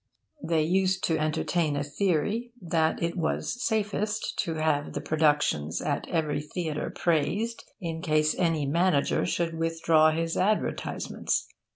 [0.43, 6.07] They used to entertain a theory that it was safest to have the productions at
[6.09, 11.45] every theatre praised, in case any manager should withdraw his advertisements.